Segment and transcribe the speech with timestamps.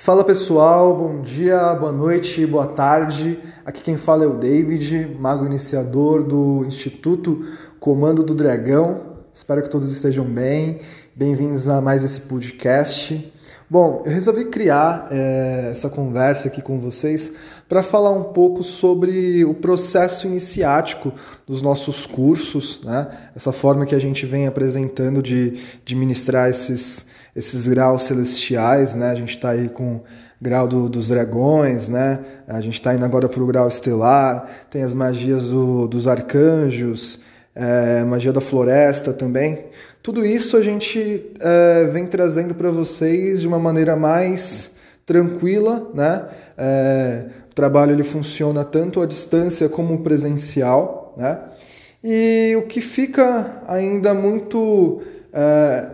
[0.00, 3.40] Fala pessoal, bom dia, boa noite, boa tarde.
[3.66, 7.44] Aqui quem fala é o David, mago iniciador do Instituto
[7.80, 9.16] Comando do Dragão.
[9.34, 10.78] Espero que todos estejam bem.
[11.16, 13.32] Bem-vindos a mais esse podcast.
[13.68, 17.32] Bom, eu resolvi criar é, essa conversa aqui com vocês
[17.68, 21.12] para falar um pouco sobre o processo iniciático
[21.44, 23.08] dos nossos cursos, né?
[23.34, 27.04] essa forma que a gente vem apresentando de, de ministrar esses,
[27.34, 28.94] esses graus celestiais.
[28.94, 29.10] Né?
[29.10, 30.02] A gente está aí com o
[30.40, 32.20] grau do, dos dragões, né?
[32.46, 37.18] a gente está indo agora para o grau estelar, tem as magias do, dos arcanjos,
[37.54, 39.66] é, magia da floresta também.
[40.02, 44.70] Tudo isso a gente é, vem trazendo para vocês de uma maneira mais
[45.04, 46.26] tranquila, né?
[46.56, 51.40] É, o trabalho ele funciona tanto à distância como presencial, né?
[52.02, 55.88] E o que fica ainda muito é,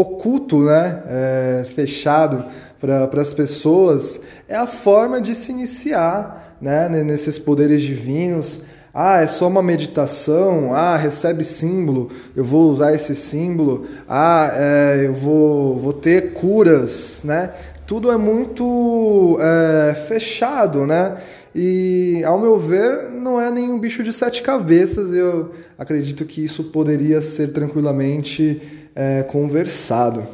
[0.00, 1.02] oculto, né?
[1.06, 2.44] É, fechado
[2.80, 6.88] para as pessoas é a forma de se iniciar, né?
[6.88, 8.62] Nesses poderes divinos
[9.00, 10.74] ah, é só uma meditação.
[10.74, 12.10] Ah, recebe símbolo.
[12.34, 13.86] Eu vou usar esse símbolo.
[14.08, 17.52] Ah, é, eu vou, vou ter curas, né?
[17.86, 21.16] Tudo é muito é, fechado, né?
[21.54, 25.12] E, ao meu ver, não é nenhum bicho de sete cabeças.
[25.12, 30.26] Eu acredito que isso poderia ser tranquilamente é, conversado,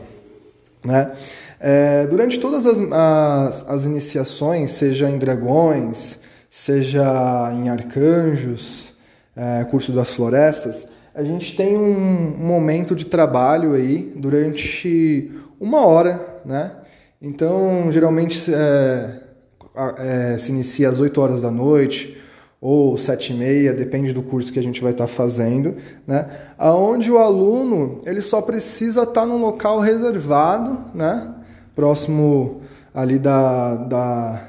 [0.83, 1.13] né?
[1.61, 8.95] É, durante todas as, as, as iniciações, seja em dragões, seja em Arcanjos,
[9.37, 16.41] é, curso das florestas, a gente tem um momento de trabalho aí durante uma hora,
[16.45, 16.73] né?
[17.21, 19.21] Então, geralmente é,
[19.99, 22.17] é, se inicia às 8 horas da noite
[22.67, 25.77] ou sete e meia, depende do curso que a gente vai estar tá fazendo,
[26.07, 26.27] né?
[26.57, 31.31] Aonde o aluno ele só precisa estar tá num local reservado, né?
[31.77, 32.63] Próximo
[32.95, 34.43] ali da, da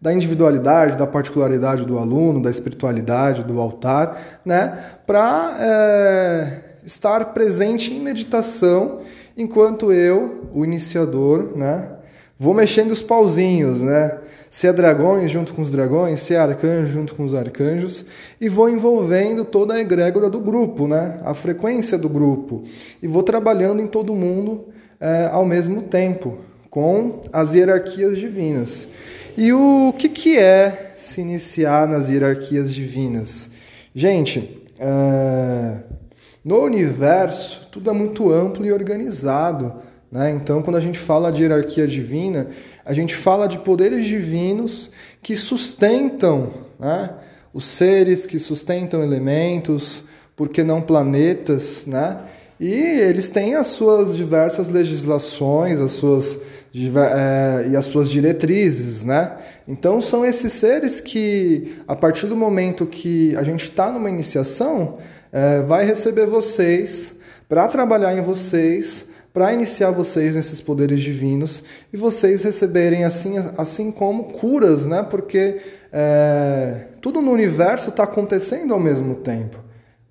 [0.00, 4.76] da individualidade, da particularidade do aluno, da espiritualidade, do altar, né?
[5.06, 9.02] Para é, estar presente em meditação,
[9.36, 11.86] enquanto eu, o iniciador, né?
[12.36, 14.18] Vou mexendo os pauzinhos, né?
[14.52, 18.04] Se é dragões junto com os dragões, se é arcanjo junto com os arcanjos,
[18.38, 21.16] e vou envolvendo toda a egrégora do grupo, né?
[21.24, 22.62] A frequência do grupo.
[23.02, 24.66] E vou trabalhando em todo mundo
[25.00, 26.36] é, ao mesmo tempo,
[26.68, 28.86] com as hierarquias divinas.
[29.38, 33.48] E o que, que é se iniciar nas hierarquias divinas?
[33.94, 35.78] Gente, é...
[36.44, 39.76] no universo tudo é muito amplo e organizado.
[40.12, 40.30] Né?
[40.30, 42.48] Então, quando a gente fala de hierarquia divina,
[42.84, 44.90] a gente fala de poderes divinos
[45.22, 47.08] que sustentam né?
[47.54, 50.04] os seres, que sustentam elementos,
[50.36, 52.18] por que não planetas, né?
[52.60, 56.38] E eles têm as suas diversas legislações, as suas
[56.74, 59.36] é, e as suas diretrizes, né?
[59.68, 64.98] Então são esses seres que, a partir do momento que a gente está numa iniciação,
[65.30, 67.14] é, vai receber vocês
[67.48, 71.62] para trabalhar em vocês, para iniciar vocês nesses poderes divinos
[71.92, 75.02] e vocês receberem assim, assim como curas, né?
[75.02, 75.60] Porque
[75.92, 79.58] é, tudo no universo está acontecendo ao mesmo tempo.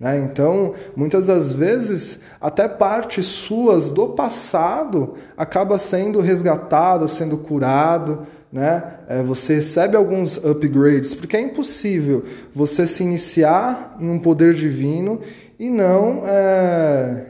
[0.02, 0.18] Né?
[0.18, 8.26] Então, muitas das vezes, até partes suas do passado acaba sendo resgatado, sendo curado.
[8.52, 8.82] Né?
[9.08, 15.20] É, você recebe alguns upgrades, porque é impossível você se iniciar em um poder divino
[15.56, 17.26] e não é,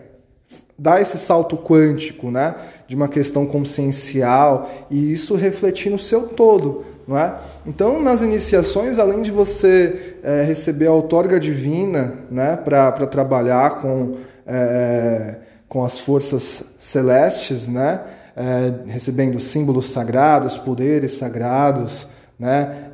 [0.78, 2.54] dar esse salto quântico né?
[2.88, 6.84] de uma questão consciencial e isso refletir no seu todo.
[7.06, 7.34] Não é?
[7.66, 14.12] Então, nas iniciações, além de você é, receber a outorga divina né, para trabalhar com,
[14.46, 15.36] é,
[15.68, 18.00] com as forças celestes, né,
[18.36, 22.06] é, recebendo símbolos sagrados, poderes sagrados,
[22.38, 22.90] né,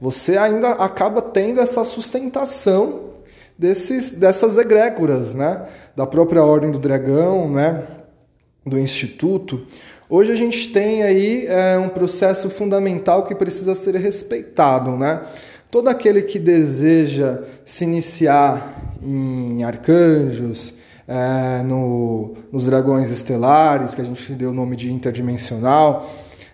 [0.00, 3.11] você ainda acaba tendo essa sustentação
[3.62, 5.62] desses, dessas egrégoras, né,
[5.94, 7.84] da própria Ordem do Dragão, né,
[8.66, 9.64] do Instituto.
[10.10, 15.22] Hoje a gente tem aí é, um processo fundamental que precisa ser respeitado, né?
[15.70, 20.74] Todo aquele que deseja se iniciar em arcanjos,
[21.08, 26.10] é, no, nos dragões estelares, que a gente deu o nome de interdimensional,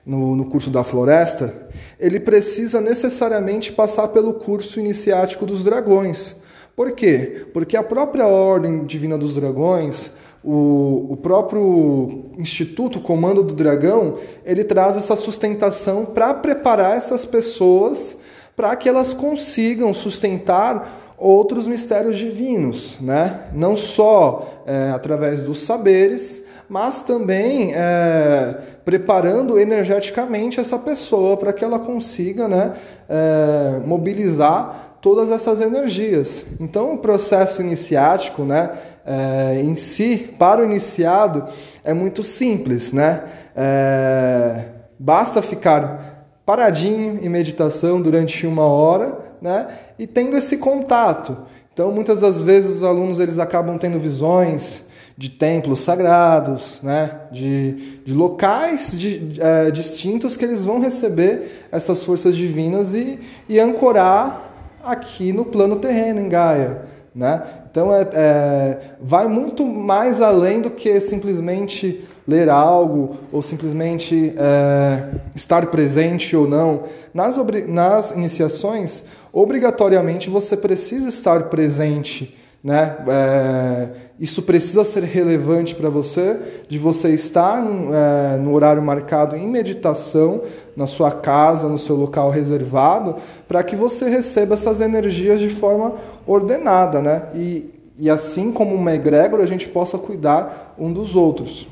[0.06, 1.53] no, no curso da floresta,
[1.99, 6.37] ele precisa necessariamente passar pelo curso iniciático dos dragões.
[6.79, 7.45] Por quê?
[7.53, 10.13] Porque a própria ordem divina dos dragões
[10.45, 14.15] o, o próprio Instituto Comando do Dragão,
[14.45, 18.17] ele traz essa sustentação para preparar essas pessoas
[18.57, 23.41] para que elas consigam sustentar outros mistérios divinos, né?
[23.53, 31.65] não só é, através dos saberes, mas também é, preparando energeticamente essa pessoa para que
[31.65, 32.73] ela consiga né,
[33.09, 36.45] é, mobilizar todas essas energias.
[36.59, 38.71] Então, o processo iniciático, né,
[39.06, 41.45] é, em si, para o iniciado,
[41.85, 43.23] é muito simples, né?
[43.56, 44.65] É,
[44.99, 49.69] basta ficar paradinho em meditação durante uma hora, né?
[49.99, 51.47] E tendo esse contato.
[51.73, 54.87] Então, muitas das vezes os alunos eles acabam tendo visões
[55.19, 57.23] de templos sagrados, né?
[57.33, 63.19] de, de locais de, é, distintos que eles vão receber essas forças divinas e,
[63.49, 64.48] e ancorar
[64.93, 66.82] aqui no plano terreno, em Gaia.
[67.14, 67.43] Né?
[67.70, 75.08] Então é, é, vai muito mais além do que simplesmente ler algo ou simplesmente é,
[75.35, 76.85] estar presente ou não.
[77.12, 77.37] Nas,
[77.67, 82.96] nas iniciações, obrigatoriamente você precisa estar presente né?
[83.08, 89.47] É, isso precisa ser relevante para você, de você estar é, no horário marcado em
[89.47, 90.43] meditação,
[90.76, 93.15] na sua casa, no seu local reservado,
[93.47, 95.94] para que você receba essas energias de forma
[96.26, 97.29] ordenada, né?
[97.32, 101.69] E, e assim como uma egrégora, a gente possa cuidar um dos outros.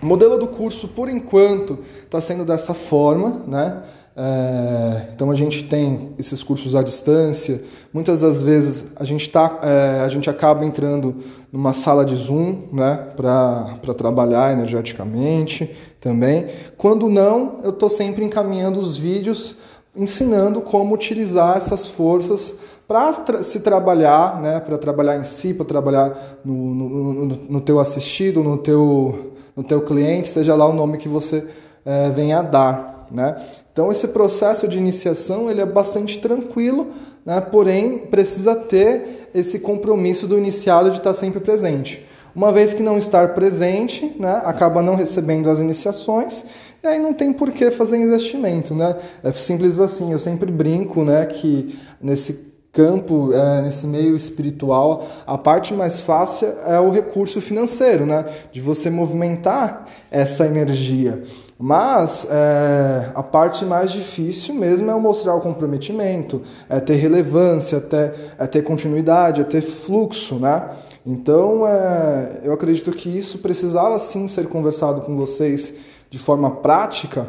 [0.00, 3.82] O modelo do curso, por enquanto, está sendo dessa forma, né?
[4.18, 7.62] É, então a gente tem esses cursos à distância.
[7.92, 11.16] Muitas das vezes a gente tá, é, a gente acaba entrando
[11.52, 16.46] numa sala de Zoom, né, para trabalhar energeticamente também.
[16.78, 19.56] Quando não, eu estou sempre encaminhando os vídeos
[19.94, 22.54] ensinando como utilizar essas forças
[22.86, 27.60] para tra se trabalhar, né, para trabalhar em si, para trabalhar no, no, no, no,
[27.60, 31.46] teu assistido, no teu, no teu cliente, seja lá o nome que você
[31.84, 33.06] é, venha dar.
[33.10, 33.36] Né?
[33.76, 36.92] Então esse processo de iniciação ele é bastante tranquilo,
[37.26, 37.42] né?
[37.42, 42.02] porém precisa ter esse compromisso do iniciado de estar sempre presente.
[42.34, 44.40] Uma vez que não estar presente, né?
[44.46, 46.42] acaba não recebendo as iniciações
[46.82, 48.74] e aí não tem por que fazer investimento.
[48.74, 48.96] Né?
[49.22, 55.36] É simples assim, eu sempre brinco né, que nesse campo, é, nesse meio espiritual, a
[55.36, 58.24] parte mais fácil é o recurso financeiro, né?
[58.50, 61.22] de você movimentar essa energia.
[61.58, 67.80] Mas é, a parte mais difícil mesmo é mostrar o comprometimento, é ter relevância, é
[67.80, 70.70] ter, é ter continuidade, é ter fluxo, né?
[71.04, 75.72] Então, é, eu acredito que isso precisava sim ser conversado com vocês
[76.10, 77.28] de forma prática,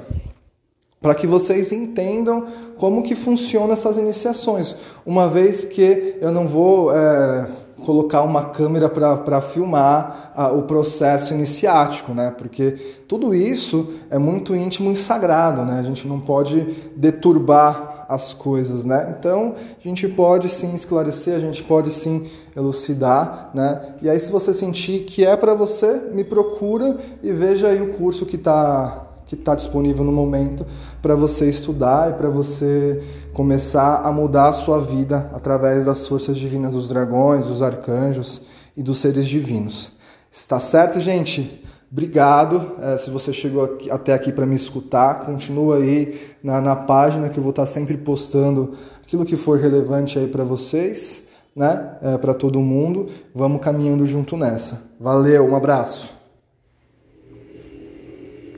[1.00, 2.48] para que vocês entendam
[2.78, 4.76] como que funcionam essas iniciações.
[5.06, 7.48] Uma vez que eu não vou é,
[7.86, 12.34] colocar uma câmera para filmar a, o processo iniciático, né?
[12.38, 12.72] Porque
[13.08, 15.80] tudo isso é muito íntimo e sagrado, né?
[15.80, 16.62] A gente não pode
[16.96, 19.16] deturbar as coisas, né?
[19.18, 23.96] Então, a gente pode sim esclarecer, a gente pode sim elucidar, né?
[24.02, 27.94] E aí, se você sentir que é para você, me procura e veja aí o
[27.96, 30.66] curso que está que está disponível no momento
[31.02, 33.04] para você estudar e para você
[33.34, 38.42] começar a mudar a sua vida através das forças divinas dos dragões, dos arcanjos
[38.76, 39.92] e dos seres divinos.
[40.32, 41.64] Está certo, gente?
[41.92, 42.74] Obrigado.
[42.82, 47.30] É, se você chegou aqui, até aqui para me escutar, continua aí na, na página
[47.30, 51.98] que eu vou estar sempre postando aquilo que for relevante aí para vocês, né?
[52.02, 53.08] É, para todo mundo.
[53.34, 54.84] Vamos caminhando junto nessa.
[55.00, 56.17] Valeu, um abraço.